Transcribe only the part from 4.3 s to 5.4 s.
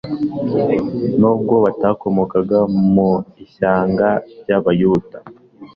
ry'Abayuda,